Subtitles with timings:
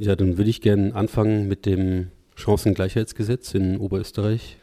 [0.00, 4.56] Ja, dann würde ich gerne anfangen mit dem Chancengleichheitsgesetz in Oberösterreich.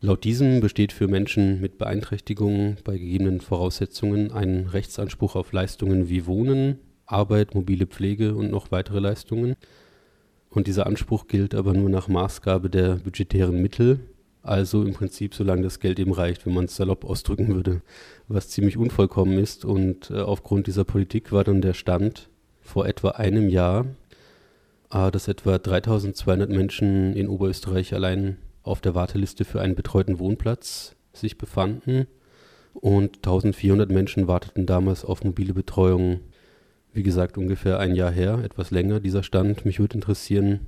[0.00, 6.24] Laut diesem besteht für Menschen mit Beeinträchtigungen bei gegebenen Voraussetzungen ein Rechtsanspruch auf Leistungen wie
[6.24, 9.56] Wohnen, Arbeit, mobile Pflege und noch weitere Leistungen.
[10.48, 14.00] Und dieser Anspruch gilt aber nur nach Maßgabe der budgetären Mittel,
[14.40, 17.82] also im Prinzip solange das Geld eben reicht, wenn man es salopp ausdrücken würde,
[18.26, 19.66] was ziemlich unvollkommen ist.
[19.66, 22.30] Und äh, aufgrund dieser Politik war dann der Stand
[22.62, 23.84] vor etwa einem Jahr,
[24.90, 31.38] dass etwa 3200 Menschen in Oberösterreich allein auf der Warteliste für einen betreuten Wohnplatz sich
[31.38, 32.06] befanden
[32.74, 36.20] und 1400 Menschen warteten damals auf mobile Betreuung.
[36.92, 39.64] Wie gesagt, ungefähr ein Jahr her, etwas länger dieser Stand.
[39.64, 40.60] Mich würde interessieren,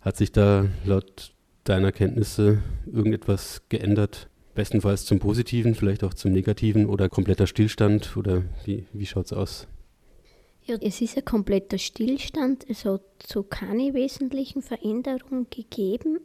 [0.00, 1.32] hat sich da laut
[1.64, 4.28] deiner Kenntnisse irgendetwas geändert?
[4.54, 9.32] Bestenfalls zum Positiven, vielleicht auch zum Negativen oder kompletter Stillstand oder wie, wie schaut es
[9.32, 9.68] aus?
[10.80, 12.64] Es ist ein kompletter Stillstand.
[12.68, 16.20] Es hat so keine wesentlichen Veränderungen gegeben.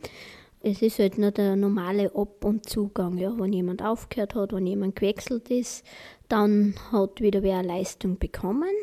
[0.62, 3.18] Es ist halt nur der normale Ab- und Zugang.
[3.18, 3.38] Ja.
[3.38, 5.86] Wenn jemand aufgehört hat, wenn jemand gewechselt ist,
[6.28, 8.74] dann hat wieder wer eine Leistung bekommen.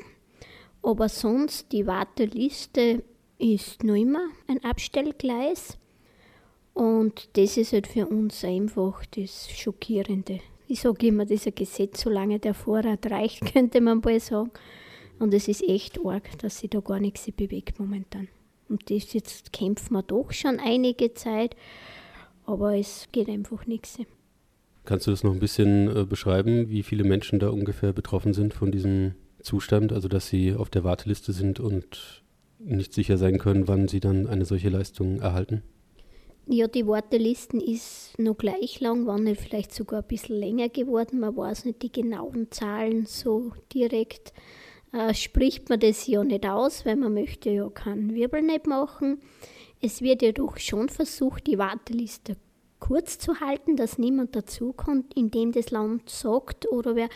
[0.82, 3.02] Aber sonst, die Warteliste
[3.38, 5.78] ist noch immer ein Abstellgleis.
[6.74, 10.40] Und das ist halt für uns einfach das Schockierende.
[10.68, 14.50] Ich sage immer, dieser Gesetz, solange der Vorrat reicht, könnte man mal sagen.
[15.22, 18.26] Und es ist echt arg, dass sich da gar nichts bewegt momentan.
[18.68, 21.54] Und das jetzt kämpfen wir doch schon einige Zeit,
[22.44, 24.00] aber es geht einfach nichts.
[24.84, 28.52] Kannst du das noch ein bisschen äh, beschreiben, wie viele Menschen da ungefähr betroffen sind
[28.52, 32.24] von diesem Zustand, also dass sie auf der Warteliste sind und
[32.58, 35.62] nicht sicher sein können, wann sie dann eine solche Leistung erhalten?
[36.46, 41.20] Ja, die Wartelisten ist noch gleich lang, waren nicht vielleicht sogar ein bisschen länger geworden.
[41.20, 44.32] Man weiß nicht die genauen Zahlen so direkt
[44.92, 49.20] äh, spricht man das ja nicht aus, weil man möchte ja keinen Wirbel nicht machen.
[49.80, 52.36] Es wird ja doch schon versucht, die Warteliste
[52.82, 57.08] kurz zu halten, dass niemand dazukommt, indem das Land sagt oder wer,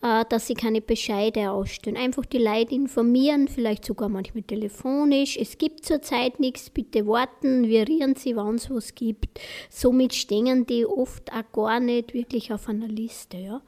[0.00, 1.96] äh, dass sie keine Bescheide ausstellen.
[1.96, 5.36] Einfach die Leute informieren, vielleicht sogar manchmal telefonisch.
[5.36, 9.40] Es gibt zurzeit nichts, bitte warten, vibrieren Sie, wann es was gibt.
[9.70, 13.38] Somit stehen die oft auch gar nicht wirklich auf einer Liste.
[13.38, 13.60] Ja.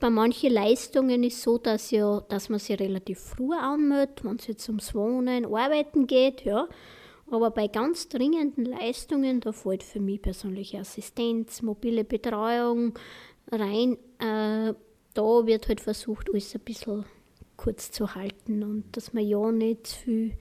[0.00, 4.36] Bei manchen Leistungen ist es so, dass, ja, dass man sie relativ früh anmeldet, wenn
[4.36, 6.68] es jetzt ums Wohnen, Arbeiten geht, ja.
[7.30, 12.94] Aber bei ganz dringenden Leistungen, da fällt für mich persönliche Assistenz, mobile Betreuung
[13.50, 13.98] rein.
[14.18, 14.74] Äh,
[15.14, 17.04] da wird halt versucht, alles ein bisschen
[17.56, 20.38] kurz zu halten und dass man ja nicht zu viel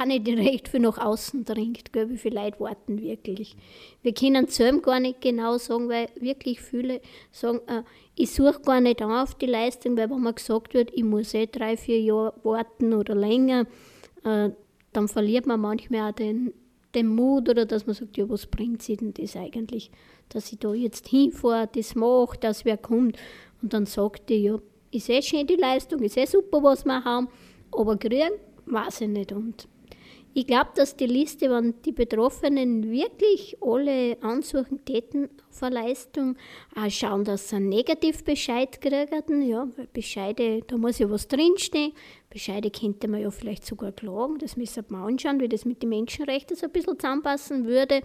[0.00, 3.56] auch nicht recht viel nach außen dringt, gell, wie viele Leute warten wirklich.
[4.02, 7.00] Wir können es selber gar nicht genau sagen, weil wirklich viele
[7.30, 7.82] sagen, äh,
[8.16, 11.34] ich suche gar nicht an auf die Leistung, weil wenn mir gesagt wird, ich muss
[11.34, 13.66] eh drei, vier Jahre warten oder länger,
[14.24, 14.50] äh,
[14.92, 16.52] dann verliert man manchmal auch den,
[16.94, 19.90] den Mut oder dass man sagt, ja, was bringt sie denn das eigentlich,
[20.28, 23.16] dass ich da jetzt hinfahre, das mache, dass wer kommt
[23.62, 24.58] und dann sagt die, ja,
[24.90, 27.28] ist eh schön die Leistung, ist eh super, was wir haben,
[27.70, 28.32] aber kriegen,
[28.66, 29.68] weiß ich nicht und
[30.32, 36.36] ich glaube, dass die Liste, wenn die Betroffenen wirklich alle ansuchen täten auf eine Leistung,
[36.76, 39.42] auch schauen, dass sie einen Negativbescheid kriegen.
[39.42, 41.92] Ja, Bescheide, da muss ja was drinstehen.
[42.30, 44.38] Bescheide könnte man ja vielleicht sogar klagen.
[44.38, 48.02] Das müssen wir anschauen, wie das mit den Menschenrechten so ein bisschen zusammenpassen würde.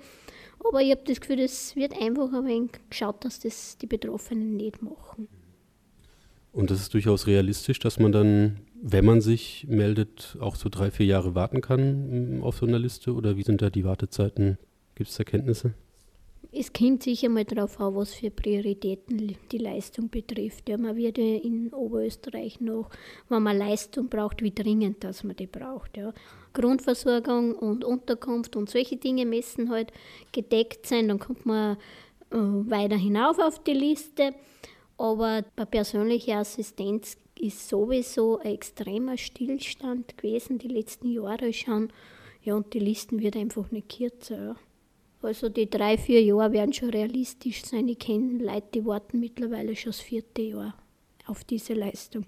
[0.63, 4.57] Aber ich habe das Gefühl, es wird einfach ein wenig geschaut, dass das die Betroffenen
[4.57, 5.27] nicht machen.
[6.55, 10.91] Und das ist durchaus realistisch, dass man dann, wenn man sich meldet, auch so drei,
[10.91, 13.13] vier Jahre warten kann mm, auf so einer Liste?
[13.13, 14.59] Oder wie sind da die Wartezeiten?
[14.94, 15.73] Gibt es Erkenntnisse?
[16.51, 20.69] Es kommt sicher mal darauf an, was für Prioritäten die Leistung betrifft.
[20.69, 22.91] Ja, man wird in Oberösterreich noch,
[23.28, 25.97] wenn man Leistung braucht, wie dringend dass man die braucht.
[25.97, 26.13] Ja.
[26.53, 29.91] Grundversorgung und Unterkunft und solche Dinge müssen halt
[30.31, 31.07] gedeckt sein.
[31.07, 31.78] Dann kommt man
[32.29, 34.35] äh, weiter hinauf auf die Liste.
[34.97, 41.89] Aber bei persönlicher Assistenz ist sowieso ein extremer Stillstand gewesen die letzten Jahre schon.
[42.41, 44.55] Ja, und die Listen wird einfach nicht kürzer.
[45.22, 47.87] Also die drei, vier Jahre werden schon realistisch sein.
[47.87, 50.75] Ich kenne Leute, die warten mittlerweile schon das vierte Jahr
[51.25, 52.25] auf diese Leistung.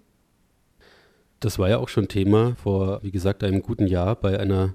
[1.39, 4.73] Das war ja auch schon Thema vor, wie gesagt, einem guten Jahr bei einer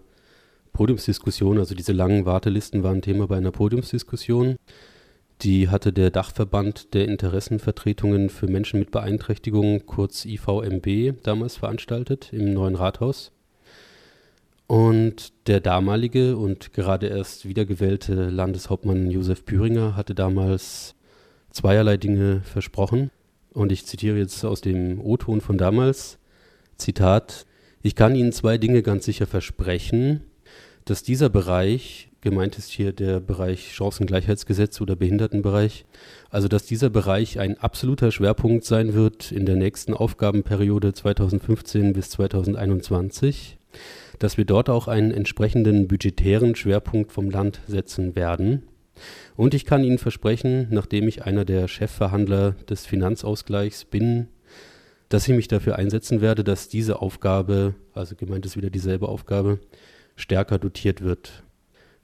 [0.73, 1.59] Podiumsdiskussion.
[1.59, 4.57] Also diese langen Wartelisten waren Thema bei einer Podiumsdiskussion.
[5.43, 12.53] Die hatte der Dachverband der Interessenvertretungen für Menschen mit Beeinträchtigungen, kurz IVMB, damals veranstaltet im
[12.53, 13.33] neuen Rathaus.
[14.69, 20.95] Und der damalige und gerade erst wiedergewählte Landeshauptmann Josef Büringer hatte damals
[21.51, 23.11] zweierlei Dinge versprochen.
[23.53, 26.19] Und ich zitiere jetzt aus dem O-Ton von damals.
[26.77, 27.47] Zitat,
[27.83, 30.23] Ich kann Ihnen zwei Dinge ganz sicher versprechen,
[30.85, 35.85] dass dieser Bereich, gemeint ist hier der Bereich Chancengleichheitsgesetz oder Behindertenbereich,
[36.31, 42.11] also dass dieser Bereich ein absoluter Schwerpunkt sein wird in der nächsten Aufgabenperiode 2015 bis
[42.11, 43.59] 2021,
[44.19, 48.63] dass wir dort auch einen entsprechenden budgetären Schwerpunkt vom Land setzen werden.
[49.37, 54.29] Und ich kann Ihnen versprechen, nachdem ich einer der Chefverhandler des Finanzausgleichs bin,
[55.09, 59.59] dass ich mich dafür einsetzen werde, dass diese Aufgabe, also gemeint ist wieder dieselbe Aufgabe,
[60.17, 61.43] stärker dotiert wird.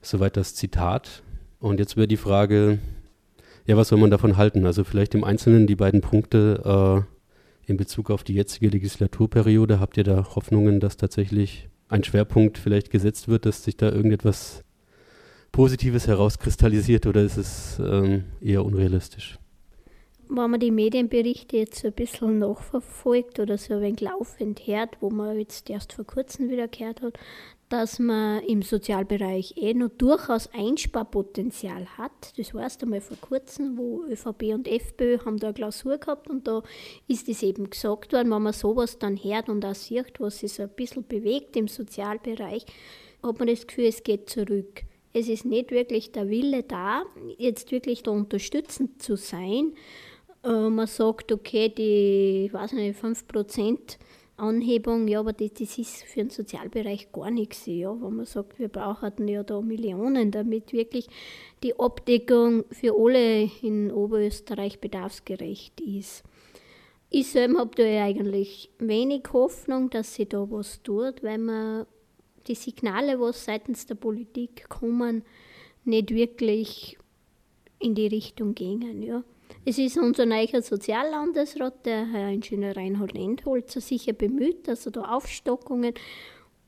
[0.00, 1.22] Soweit das Zitat.
[1.60, 2.78] Und jetzt wäre die Frage,
[3.66, 4.64] ja, was soll man davon halten?
[4.64, 7.04] Also vielleicht im Einzelnen die beiden Punkte
[7.66, 9.80] äh, in Bezug auf die jetzige Legislaturperiode.
[9.80, 14.64] Habt ihr da Hoffnungen, dass tatsächlich ein Schwerpunkt vielleicht gesetzt wird, dass sich da irgendetwas
[15.52, 19.38] Positives herauskristallisiert oder ist es ähm, eher unrealistisch?
[20.28, 24.96] Wenn man die Medienberichte jetzt so ein bisschen nachverfolgt oder so ein wenig laufend hört,
[25.00, 27.18] wo man jetzt erst vor kurzem wieder gehört hat,
[27.68, 32.38] dass man im Sozialbereich eh noch durchaus Einsparpotenzial hat.
[32.38, 36.46] Das heißt einmal vor kurzem, wo ÖVP und FPÖ haben da eine Klausur gehabt und
[36.46, 36.62] da
[37.08, 40.52] ist es eben gesagt worden, wenn man sowas dann hört und auch sieht, was sich
[40.52, 42.64] so ein bisschen bewegt im Sozialbereich,
[43.22, 44.82] hat man das Gefühl, es geht zurück.
[45.12, 47.02] Es ist nicht wirklich der Wille da,
[47.38, 49.72] jetzt wirklich da unterstützend zu sein
[50.48, 53.98] äh, man sagt, okay, die weiß nicht, 5%
[54.38, 58.58] Anhebung, ja, aber das, das ist für den Sozialbereich gar nichts, ja, wenn man sagt,
[58.58, 61.08] wir brauchen ja da Millionen, damit wirklich
[61.62, 66.22] die Abdeckung für alle in Oberösterreich bedarfsgerecht ist.
[67.10, 71.86] Ich selber habe da eigentlich wenig Hoffnung, dass sich da was tut, weil man
[72.46, 75.24] die Signale, was seitens der Politik kommen,
[75.84, 76.98] nicht wirklich
[77.78, 79.02] in die Richtung gingen.
[79.02, 79.24] Ja.
[79.64, 85.94] Es ist unser neuer Soziallandesrat, der Herr Ingenieur Reinhold Endholzer, sicher bemüht, er da Aufstockungen,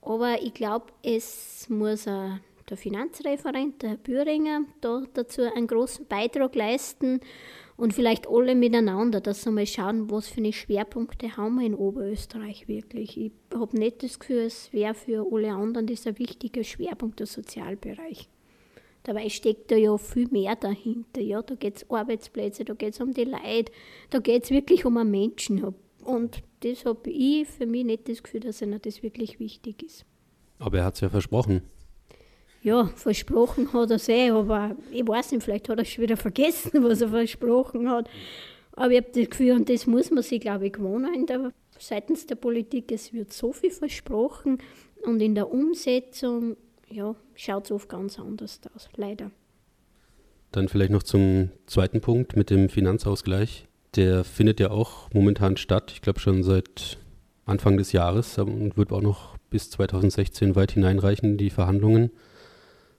[0.03, 2.33] aber ich glaube, es muss auch
[2.69, 7.21] der Finanzreferent, der Herr Büringer, da dazu einen großen Beitrag leisten
[7.77, 11.75] und vielleicht alle miteinander, dass wir mal schauen, was für eine Schwerpunkte haben wir in
[11.75, 13.19] Oberösterreich wirklich.
[13.19, 18.29] Ich habe nicht das Gefühl, es wäre für alle anderen dieser wichtige Schwerpunkt der Sozialbereich.
[19.03, 21.21] Dabei steckt da ja viel mehr dahinter.
[21.21, 21.43] Ja?
[21.43, 23.73] Da geht es Arbeitsplätze, da geht es um die Leute,
[24.11, 25.75] da geht es wirklich um einen Menschen.
[26.05, 30.05] Und das habe ich für mich nicht das Gefühl, dass ihnen das wirklich wichtig ist.
[30.59, 31.63] Aber er hat es ja versprochen.
[32.63, 36.19] Ja, versprochen hat er es eh, aber ich weiß nicht, vielleicht hat er schon wieder
[36.19, 38.09] vergessen, was er versprochen hat.
[38.73, 42.27] Aber ich habe das Gefühl, und das muss man sich, glaube ich, gewohnen der, seitens
[42.27, 44.59] der Politik, es wird so viel versprochen
[45.03, 46.57] und in der Umsetzung
[46.91, 49.31] ja, schaut es oft ganz anders aus, leider.
[50.53, 53.67] Dann vielleicht noch zum zweiten Punkt mit dem Finanzausgleich.
[53.97, 56.99] Der findet ja auch momentan statt, ich glaube schon seit
[57.47, 62.11] Anfang des Jahres und wird auch noch bis 2016 weit hineinreichen, die Verhandlungen.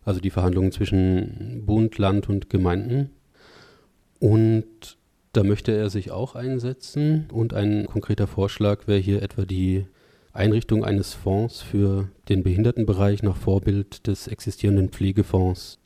[0.03, 3.11] Also die Verhandlungen zwischen Bund, Land und Gemeinden.
[4.19, 4.97] Und
[5.33, 7.27] da möchte er sich auch einsetzen.
[7.31, 9.85] Und ein konkreter Vorschlag wäre hier etwa die
[10.33, 15.79] Einrichtung eines Fonds für den Behindertenbereich nach Vorbild des existierenden Pflegefonds.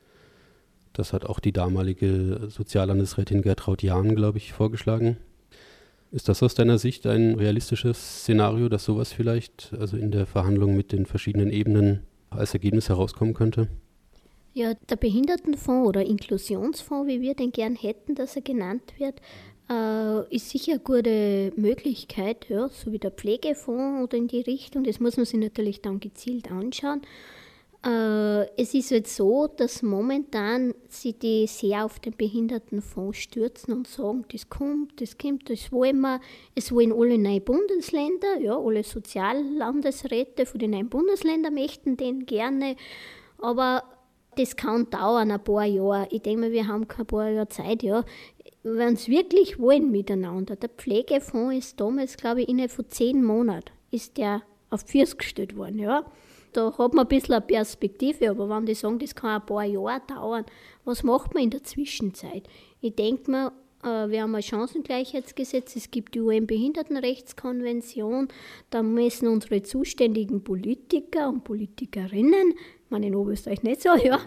[0.94, 5.18] Das hat auch die damalige Soziallandesrätin Gertraud Jahn, glaube ich, vorgeschlagen.
[6.12, 10.77] Ist das aus deiner Sicht ein realistisches Szenario, dass sowas vielleicht also in der Verhandlung
[10.77, 13.68] mit den verschiedenen Ebenen als Ergebnis herauskommen könnte?
[14.54, 19.19] Ja, der Behindertenfonds oder Inklusionsfonds, wie wir den gern hätten, dass er genannt wird,
[19.69, 24.84] äh, ist sicher eine gute Möglichkeit, ja, so wie der Pflegefonds oder in die Richtung.
[24.84, 27.02] Das muss man sich natürlich dann gezielt anschauen.
[27.86, 33.88] Äh, es ist jetzt so, dass momentan sie die sehr auf den Behindertenfonds stürzen und
[33.88, 36.19] sagen, das kommt, das kommt, das wollen wir.
[36.56, 42.76] Es wollen alle neuen Bundesländer, ja, alle Soziallandesräte von den neuen Bundesländern möchten den gerne.
[43.38, 43.84] Aber
[44.36, 46.07] das kann dauern, ein paar Jahre.
[46.10, 48.04] Ich denke mal, wir haben kein paar Jahre Zeit, ja
[48.66, 50.56] wenn sie wirklich wollen miteinander.
[50.56, 54.42] Der Pflegefonds ist damals, glaube ich, innerhalb von zehn Monaten ist der
[54.72, 55.78] auf Füße gestellt worden.
[55.78, 56.04] Ja.
[56.52, 59.66] Da hat man ein bisschen eine Perspektive, aber wenn die sagen, das kann ein paar
[59.66, 60.45] Jahre dauern,
[60.84, 62.48] was macht man in der Zwischenzeit?
[62.81, 63.52] Ich denke mir,
[63.84, 68.30] äh, wir haben ein Chancengleichheitsgesetz, es gibt die UN-Behindertenrechtskonvention,
[68.72, 74.19] da müssen unsere zuständigen Politiker und Politikerinnen, ich meine in Oberösterreich nicht so, ja,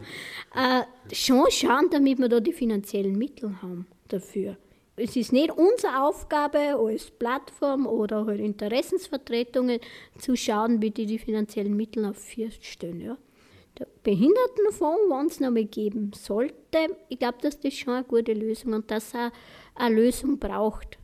[0.54, 4.56] äh, schon schauen, damit wir da die finanziellen Mittel haben dafür.
[4.96, 9.78] Es ist nicht unsere Aufgabe als Plattform oder halt Interessensvertretungen
[10.18, 13.00] zu schauen, wie die die finanziellen Mittel auf vier stellen.
[13.00, 13.16] Ja.
[13.78, 18.32] Der Behindertenfonds, wenn es noch mal geben sollte, ich glaube, dass das schon eine gute
[18.32, 19.30] Lösung und dass er
[19.76, 20.98] eine Lösung braucht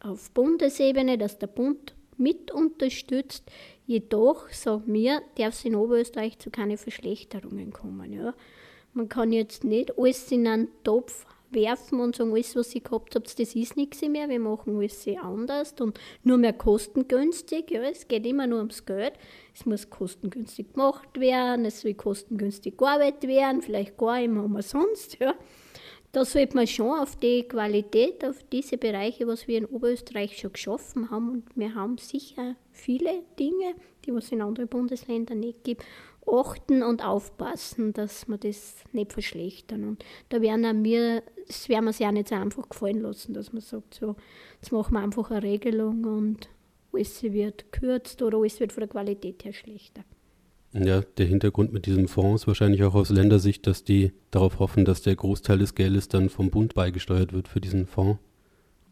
[0.00, 3.44] auf Bundesebene, dass der Bund mit unterstützt.
[3.86, 8.12] Jedoch, sagen wir, darf es in Oberösterreich zu keine Verschlechterungen kommen.
[8.12, 8.34] Ja.
[8.94, 11.26] Man kann jetzt nicht alles in einen Topf
[11.56, 15.04] werfen und sagen, alles, was ihr gehabt habt, das ist nichts mehr, wir machen alles
[15.20, 17.72] anders und nur mehr kostengünstig.
[17.72, 19.14] Ja, es geht immer nur ums Geld.
[19.52, 25.18] Es muss kostengünstig gemacht werden, es soll kostengünstig gearbeitet werden, vielleicht gar immer umsonst.
[25.18, 25.34] Ja.
[26.12, 30.52] Da sollte man schon auf die Qualität, auf diese Bereiche, was wir in Oberösterreich schon
[30.52, 35.84] geschaffen haben, und wir haben sicher viele Dinge, die es in anderen Bundesländern nicht gibt,
[36.26, 39.84] achten und aufpassen, dass wir das nicht verschlechtern.
[39.84, 43.52] Und da werden wir, das werden wir sich auch nicht so einfach gefallen lassen, dass
[43.52, 44.16] man sagt, so,
[44.60, 46.48] jetzt machen wir einfach eine Regelung und
[46.92, 50.02] alles wird gekürzt oder alles wird von der Qualität her schlechter.
[50.72, 54.84] Ja, der Hintergrund mit diesem Fonds ist wahrscheinlich auch aus Ländersicht, dass die darauf hoffen,
[54.84, 58.18] dass der Großteil des Geldes dann vom Bund beigesteuert wird für diesen Fonds.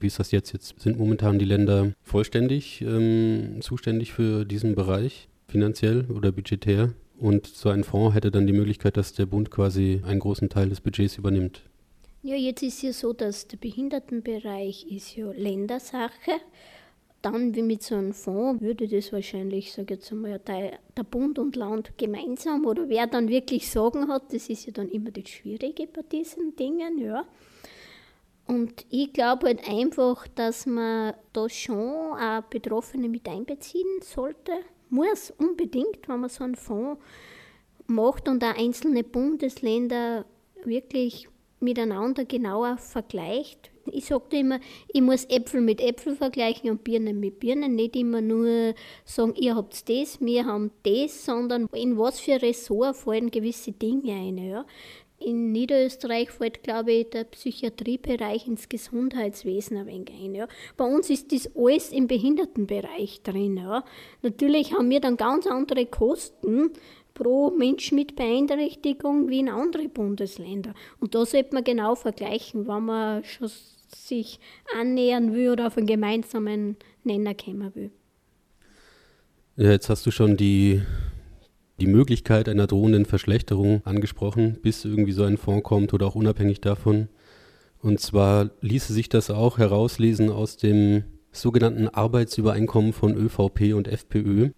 [0.00, 0.52] Wie ist das jetzt?
[0.52, 6.92] Jetzt sind momentan die Länder vollständig ähm, zuständig für diesen Bereich, finanziell oder budgetär.
[7.18, 10.68] Und so ein Fonds hätte dann die Möglichkeit, dass der Bund quasi einen großen Teil
[10.68, 11.62] des Budgets übernimmt.
[12.22, 16.40] Ja, jetzt ist ja so, dass der Behindertenbereich ist ja Ländersache.
[17.22, 21.38] Dann, wie mit so einem Fonds, würde das wahrscheinlich, sage jetzt einmal, der, der Bund
[21.38, 25.28] und Land gemeinsam oder wer dann wirklich Sorgen hat, das ist ja dann immer das
[25.30, 27.24] Schwierige bei diesen Dingen, ja.
[28.46, 34.52] Und ich glaube halt einfach, dass man da schon auch Betroffene mit einbeziehen sollte
[34.94, 37.02] muss unbedingt, wenn man so einen Fonds
[37.86, 40.24] macht und auch einzelne Bundesländer
[40.64, 41.28] wirklich
[41.60, 43.70] miteinander genauer vergleicht.
[43.86, 47.74] Ich sage immer, ich muss Äpfel mit Äpfel vergleichen und Birnen mit Birnen.
[47.74, 48.74] Nicht immer nur
[49.04, 54.12] sagen, ihr habt das, wir haben das, sondern in was für Ressort fallen gewisse Dinge
[54.12, 54.38] ein.
[54.38, 54.64] Ja.
[55.24, 60.34] In Niederösterreich fällt, glaube ich, der Psychiatriebereich ins Gesundheitswesen ein wenig ein.
[60.34, 60.48] Ja.
[60.76, 63.56] Bei uns ist das alles im Behindertenbereich drin.
[63.56, 63.84] Ja.
[64.20, 66.72] Natürlich haben wir dann ganz andere Kosten
[67.14, 70.74] pro Mensch mit Beeinträchtigung wie in anderen Bundesländern.
[71.00, 73.50] Und da sollte man genau vergleichen, wenn man schon
[73.94, 74.38] sich
[74.78, 77.90] annähern will oder auf einen gemeinsamen Nenner kommen will.
[79.56, 80.82] Ja, jetzt hast du schon die
[81.80, 86.60] die Möglichkeit einer drohenden Verschlechterung angesprochen, bis irgendwie so ein Fonds kommt oder auch unabhängig
[86.60, 87.08] davon.
[87.80, 94.50] Und zwar ließe sich das auch herauslesen aus dem sogenannten Arbeitsübereinkommen von ÖVP und FPÖ.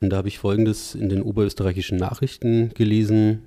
[0.00, 3.42] Und da habe ich Folgendes in den oberösterreichischen Nachrichten gelesen.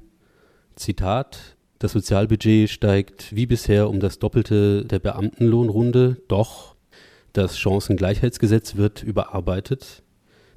[0.76, 6.76] Zitat, das Sozialbudget steigt wie bisher um das Doppelte der Beamtenlohnrunde, doch
[7.34, 10.04] das Chancengleichheitsgesetz wird überarbeitet.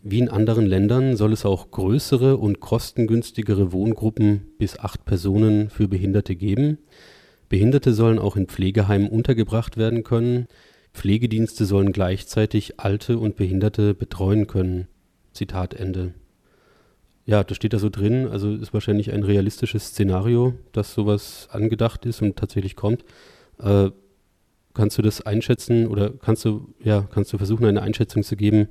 [0.05, 5.87] Wie in anderen Ländern soll es auch größere und kostengünstigere Wohngruppen bis acht Personen für
[5.87, 6.79] Behinderte geben.
[7.49, 10.49] Behinderte sollen auch in Pflegeheimen untergebracht werden können.
[10.93, 14.89] Pflegedienste sollen gleichzeitig Alte und Behinderte betreuen können.
[15.33, 16.15] Zitat Ende.
[17.25, 18.27] Ja, das steht da so drin.
[18.27, 23.05] Also ist wahrscheinlich ein realistisches Szenario, dass sowas angedacht ist und tatsächlich kommt.
[23.61, 23.91] Äh,
[24.75, 28.67] kannst du das einschätzen oder kannst du, ja, kannst du versuchen, eine Einschätzung zu geben,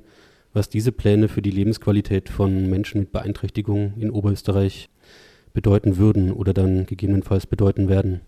[0.52, 4.88] was diese Pläne für die Lebensqualität von Menschen mit Beeinträchtigungen in Oberösterreich
[5.52, 8.20] bedeuten würden oder dann gegebenenfalls bedeuten werden.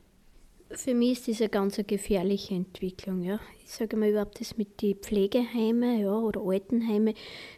[0.70, 3.22] Für mich ist das eine ganz gefährliche Entwicklung.
[3.22, 3.38] Ja.
[3.64, 7.14] Ich sage mal überhaupt das mit den Pflegeheimen ja, oder Altenheime.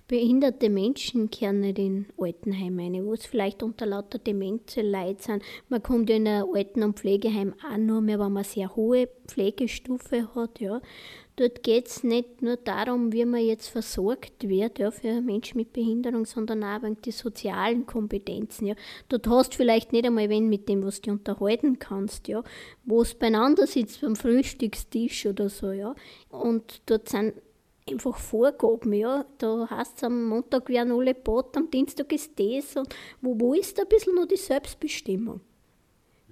[0.08, 5.42] Behinderte Menschen kehren nicht in Altenheime rein, wo es vielleicht unter lauter Demenz Leid sind.
[5.68, 8.76] Man kommt ja in ein Alten- und Pflegeheim auch nur mehr, wenn man eine sehr
[8.76, 10.60] hohe Pflegestufe hat.
[10.60, 10.80] Ja.
[11.34, 15.72] Dort geht es nicht nur darum, wie man jetzt versorgt wird ja, für Menschen mit
[15.72, 18.68] Behinderung, sondern auch wegen die sozialen Kompetenzen.
[18.68, 18.74] Ja.
[19.08, 22.44] Dort hast du vielleicht nicht einmal wen, mit dem was du unterhalten kannst, ja,
[22.84, 25.72] wo es beieinander sitzt beim Frühstückstisch oder so.
[25.72, 25.96] Ja.
[26.30, 27.34] Und dort sind
[27.88, 29.24] einfach Vorgaben, ja.
[29.38, 32.76] Da heißt es am Montag werden alle Bot, am Dienstag ist das.
[32.76, 35.40] Und wo, wo ist da ein bisschen noch die Selbstbestimmung?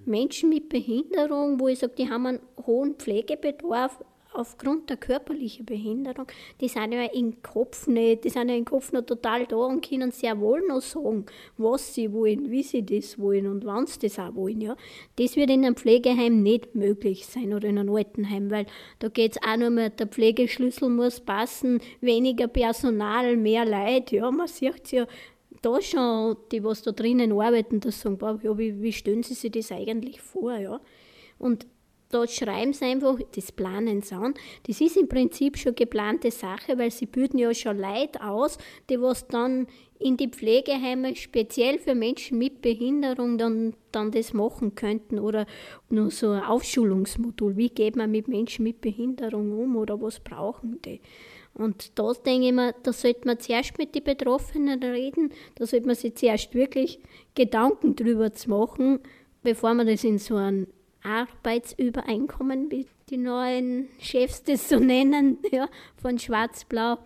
[0.05, 4.03] Menschen mit Behinderung, wo ich sage, die haben einen hohen Pflegebedarf,
[4.35, 6.27] aufgrund der körperlichen Behinderung,
[6.61, 9.87] die sind ja im Kopf nicht, die sind ja im Kopf noch total da und
[9.87, 11.25] können sehr wohl noch sagen,
[11.57, 14.61] was sie wollen, wie sie das wollen und wann sie das auch wollen.
[14.61, 14.75] Ja.
[15.17, 18.65] Das wird in einem Pflegeheim nicht möglich sein oder in einem Altenheim, weil
[18.99, 24.11] da geht es auch nur mehr, der Pflegeschlüssel muss passen, weniger Personal, mehr Leid.
[24.11, 25.07] Ja, man sieht ja
[25.61, 29.33] da schon, die was da drinnen arbeiten, das sagen, boah, ja, wie, wie stellen sie
[29.33, 30.57] sich das eigentlich vor?
[30.57, 30.79] Ja.
[31.37, 31.65] Und
[32.09, 34.33] dort schreiben sie einfach das Planen an.
[34.67, 38.57] Das ist im Prinzip schon geplante Sache, weil sie bilden ja schon Leute aus,
[38.89, 39.67] die was dann
[39.99, 45.45] in die Pflegeheime speziell für Menschen mit Behinderung dann, dann das machen könnten oder
[45.89, 47.55] nur so ein Aufschulungsmodul.
[47.55, 50.99] Wie geht man mit Menschen mit Behinderung um oder was brauchen die?
[51.53, 55.87] Und da denke ich mir, da sollte man zuerst mit den Betroffenen reden, da sollte
[55.87, 56.99] man sich zuerst wirklich
[57.33, 58.99] Gedanken drüber machen,
[59.41, 60.67] bevor man das in so ein
[61.05, 65.69] Arbeitsübereinkommen, wie die neuen Chefs das so nennen, ja,
[66.01, 66.97] von Schwarz-Blau.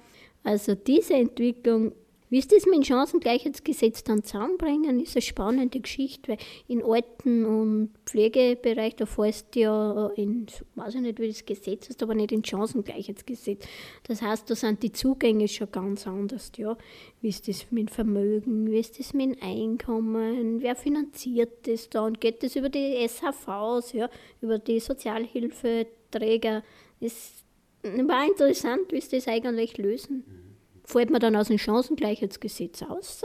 [0.44, 1.92] Also diese Entwicklung
[2.30, 7.46] wie ist das mit dem Chancengleichheitsgesetz dann zusammenbringen, ist eine spannende Geschichte, weil in Alten-
[7.46, 10.46] und Pflegebereich, da fällst du ja in,
[10.76, 13.66] weiß ich nicht, wie das Gesetz ist, aber nicht in Chancengleichheitsgesetz.
[14.04, 16.78] Das heißt, da sind die Zugänge schon ganz anders, ja.
[17.22, 22.44] Wie ist das mit Vermögen, wie ist das mit Einkommen, wer finanziert das dann, geht
[22.44, 24.08] das über die SHVs, ja,
[24.42, 26.64] über die Sozialhilfeträger.
[27.00, 27.44] Das
[27.82, 30.49] war interessant, wie sie das eigentlich lösen
[30.90, 33.22] fällt man dann aus dem Chancengleichheitsgesetz aus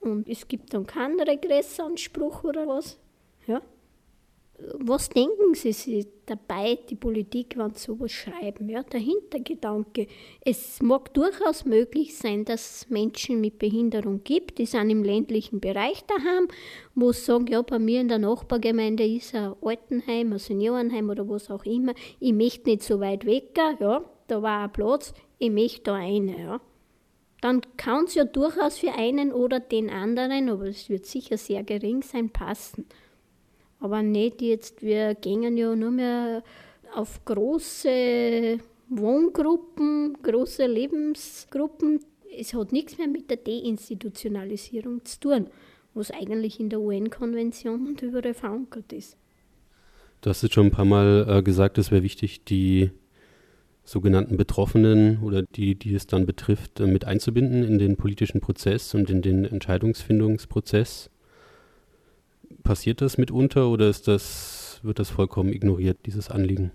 [0.00, 2.98] und es gibt dann keinen Regressanspruch oder was.
[3.46, 3.62] Ja.
[4.78, 8.68] Was denken Sie sich dabei, die Politik, wenn sie sowas schreiben?
[8.68, 10.06] Ja, der Hintergedanke.
[10.44, 15.58] Es mag durchaus möglich sein, dass es Menschen mit Behinderung gibt, die sind im ländlichen
[15.58, 16.46] Bereich daheim,
[16.94, 21.28] wo sie sagen, ja, bei mir in der Nachbargemeinde ist ein Altenheim, ein Seniorenheim oder
[21.28, 21.94] was auch immer.
[22.20, 26.38] Ich möchte nicht so weit weg, ja, da war ein Platz, ich möchte da eine,
[26.38, 26.60] ja
[27.44, 31.62] dann kann es ja durchaus für einen oder den anderen, aber es wird sicher sehr
[31.62, 32.86] gering sein, passen.
[33.80, 36.42] Aber nicht jetzt, wir gehen ja nur mehr
[36.94, 38.56] auf große
[38.88, 42.00] Wohngruppen, große Lebensgruppen.
[42.34, 45.48] Es hat nichts mehr mit der Deinstitutionalisierung zu tun,
[45.92, 49.18] was eigentlich in der UN-Konvention und überall verankert ist.
[50.22, 52.90] Du hast jetzt schon ein paar Mal äh, gesagt, es wäre wichtig, die
[53.84, 58.94] sogenannten Betroffenen oder die, die es dann betrifft, äh, mit einzubinden in den politischen Prozess
[58.94, 61.10] und in den Entscheidungsfindungsprozess.
[62.62, 66.72] Passiert das mitunter oder ist das, wird das vollkommen ignoriert, dieses Anliegen?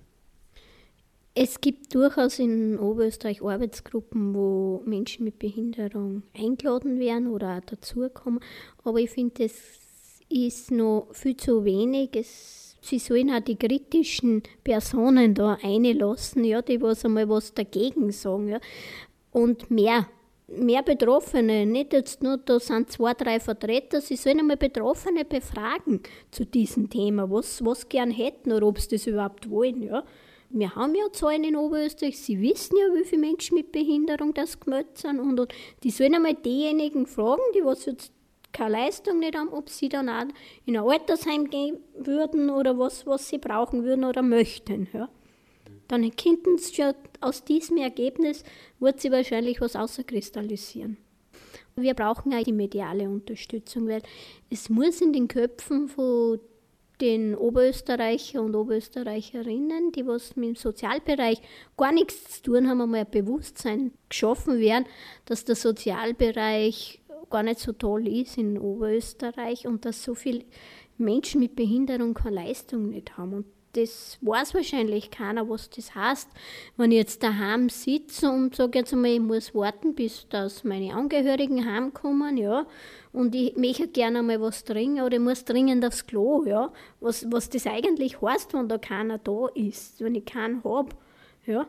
[1.36, 8.40] Es gibt durchaus in Oberösterreich Arbeitsgruppen, wo Menschen mit Behinderung eingeladen werden oder auch dazukommen.
[8.84, 9.80] Aber ich finde, es
[10.28, 12.10] ist noch viel zu wenig.
[12.16, 18.12] Es sie sollen auch die kritischen Personen da einlassen, ja, die was einmal was dagegen
[18.12, 18.50] sagen.
[18.50, 18.60] Ja.
[19.32, 20.08] Und mehr,
[20.48, 26.02] mehr Betroffene, nicht jetzt nur, da sind zwei, drei Vertreter, sie sollen einmal Betroffene befragen
[26.32, 29.84] zu diesem Thema, was, was gern hätten oder ob sie das überhaupt wollen.
[29.84, 30.04] Ja.
[30.52, 34.60] Wir haben ja Zahlen in Oberösterreich, sie wissen ja, wie viele Menschen mit Behinderung das
[34.60, 38.12] gemeldet sind und, und die sollen einmal diejenigen fragen, die was jetzt
[38.52, 40.26] keine Leistung nicht haben, ob sie dann auch
[40.66, 44.88] in ein Altersheim gehen würden oder was, was sie brauchen würden oder möchten.
[44.94, 45.10] Ja.
[45.88, 48.44] Dann könnten sie schon aus diesem Ergebnis,
[48.80, 50.98] wird sie wahrscheinlich was außerkristallisieren.
[51.76, 54.02] Wir brauchen auch die mediale Unterstützung, weil
[54.50, 56.40] es muss in den Köpfen von
[57.02, 61.42] den Oberösterreicher und Oberösterreicherinnen, die was mit dem Sozialbereich
[61.78, 64.86] gar nichts zu tun haben, einmal ein Bewusstsein geschaffen werden,
[65.26, 70.44] dass der Sozialbereich gar nicht so toll ist in Oberösterreich und dass so viele
[70.98, 73.34] Menschen mit Behinderung keine Leistung nicht haben.
[73.34, 76.30] Und das weiß wahrscheinlich keiner, was das heißt.
[76.76, 80.94] Wenn ich jetzt daheim sitze und sage jetzt einmal, ich muss warten, bis dass meine
[80.94, 82.66] Angehörigen heimkommen, ja,
[83.12, 87.32] und ich möchte gerne mal was trinken oder ich muss dringend aufs Klo, ja, was,
[87.32, 90.90] was das eigentlich heißt, wenn da keiner da ist, wenn ich keinen habe,
[91.46, 91.68] ja.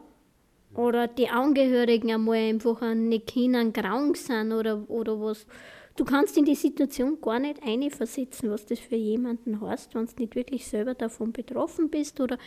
[0.74, 5.46] Oder die Angehörigen einmal einfach an den Kindern krank sind oder, oder was.
[5.96, 10.12] Du kannst in die Situation gar nicht einversetzen, was das für jemanden heißt, wenn du
[10.18, 12.38] nicht wirklich selber davon betroffen bist oder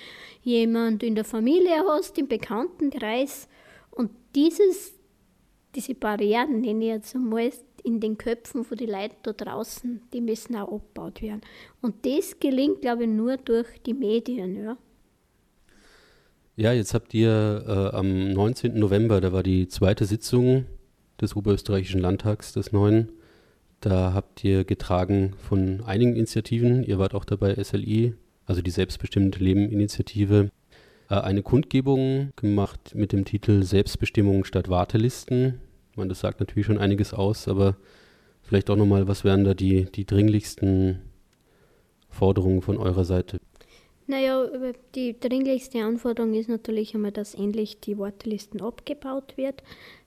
[0.42, 3.48] jemand in der Familie hast, im Bekanntenkreis.
[3.92, 4.94] Und dieses,
[5.76, 7.52] diese Barrieren, nenne ich jetzt einmal,
[7.84, 11.42] in den Köpfen von den Leuten da draußen, die müssen auch abgebaut werden.
[11.82, 14.64] Und das gelingt, glaube ich, nur durch die Medien.
[14.64, 14.78] Ja.
[16.56, 18.78] Ja, jetzt habt ihr äh, am 19.
[18.78, 20.66] November, da war die zweite Sitzung
[21.20, 23.12] des Oberösterreichischen Landtags, des neuen.
[23.80, 28.14] Da habt ihr getragen von einigen Initiativen, ihr wart auch dabei, SLI,
[28.46, 30.52] also die Selbstbestimmte Leben-Initiative,
[31.10, 35.60] äh, eine Kundgebung gemacht mit dem Titel Selbstbestimmung statt Wartelisten.
[35.96, 37.78] Meine, das sagt natürlich schon einiges aus, aber
[38.44, 41.00] vielleicht auch nochmal, was wären da die, die dringlichsten
[42.10, 43.40] Forderungen von eurer Seite?
[44.06, 44.50] Naja,
[44.96, 49.64] die dringlichste Anforderung ist natürlich einmal, dass endlich die Wartelisten abgebaut wird,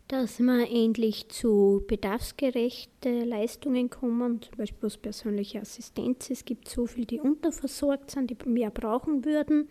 [0.08, 6.30] dass wir endlich zu bedarfsgerechten Leistungen kommen, zum Beispiel was persönliche Assistenz.
[6.30, 9.66] Es gibt so viele, die unterversorgt sind, die mehr brauchen würden.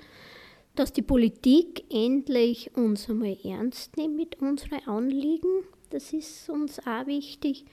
[0.76, 7.06] Dass die Politik endlich uns einmal ernst nimmt mit unseren Anliegen, das ist uns auch
[7.06, 7.64] wichtig.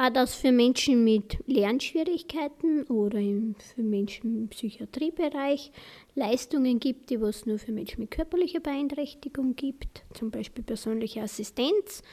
[0.00, 5.72] Auch dass für Menschen mit Lernschwierigkeiten oder für Menschen im Psychiatriebereich
[6.14, 12.04] Leistungen gibt, die es nur für Menschen mit körperlicher Beeinträchtigung gibt, zum Beispiel persönliche Assistenz.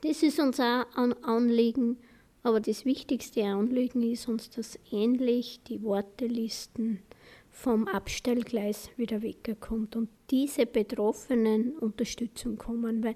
[0.00, 1.98] Das ist uns auch ein Anliegen.
[2.42, 7.02] Aber das wichtigste Anliegen ist uns, dass endlich die Wartelisten
[7.50, 13.14] vom Abstellgleis wieder wegkommt und diese Betroffenen Unterstützung kommen, weil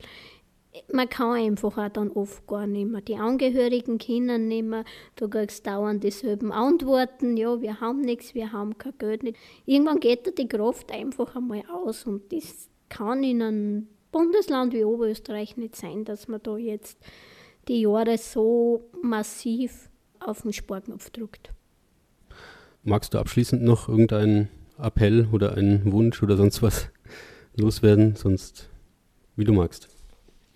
[0.92, 3.00] man kann einfach auch dann oft gar nicht mehr.
[3.00, 4.84] Die Angehörigen können nicht mehr,
[5.16, 9.38] du kriegst dauernd dieselben Antworten, ja, wir haben nichts, wir haben kein Geld nicht.
[9.66, 14.84] Irgendwann geht da die Kraft einfach einmal aus und das kann in einem Bundesland wie
[14.84, 16.98] Oberösterreich nicht sein, dass man da jetzt
[17.68, 21.50] die Jahre so massiv auf den Sparknopf drückt.
[22.82, 26.88] Magst du abschließend noch irgendeinen Appell oder einen Wunsch oder sonst was
[27.54, 28.16] loswerden?
[28.16, 28.70] Sonst
[29.36, 29.97] wie du magst.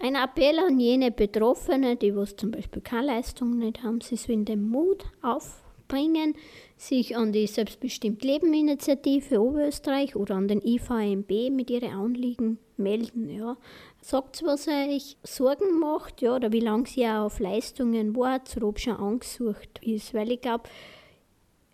[0.05, 4.45] Ein Appell an jene Betroffenen, die was zum Beispiel keine Leistung nicht haben, sie sollen
[4.45, 6.35] den Mut aufbringen,
[6.77, 13.31] sich an die Selbstbestimmt Leben Initiative Oberösterreich oder an den IVMB mit ihren Anliegen melden.
[13.31, 13.57] Ja.
[14.01, 18.81] Sagt, was euch Sorgen macht ja, oder wie lange ihr auf Leistungen wart oder ob
[18.81, 20.15] schon angesucht ist.
[20.15, 20.65] Weil ich glaube,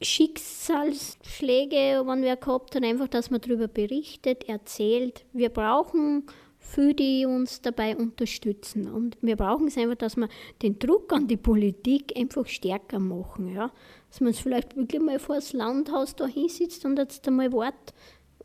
[0.03, 5.25] Schicksalsschläge, wenn wir gehabt haben, einfach, dass man darüber berichtet, erzählt.
[5.33, 6.27] Wir brauchen
[6.69, 8.89] viele, die uns dabei unterstützen.
[8.89, 10.29] Und wir brauchen es einfach, dass wir
[10.63, 13.55] den Druck an die Politik einfach stärker machen.
[13.55, 13.73] Ja?
[14.11, 17.95] Dass man es vielleicht wirklich mal vor das Landhaus da hinsitzt und jetzt einmal wartet,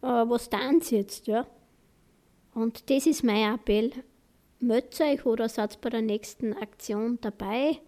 [0.02, 0.50] äh, was
[0.82, 1.28] sie jetzt.
[1.28, 1.46] Ja?
[2.54, 3.92] Und das ist mein Appell.
[4.60, 7.80] Meldet euch oder seid bei der nächsten Aktion dabei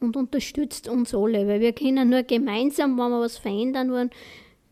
[0.00, 4.10] und unterstützt uns alle, weil wir können nur gemeinsam, wenn wir was verändern wollen,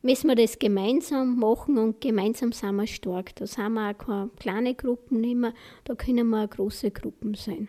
[0.04, 3.34] müssen wir das gemeinsam machen und gemeinsam sind wir stark.
[3.36, 7.68] Da sind wir auch keine kleine Gruppen mehr, da können wir auch große Gruppen sein.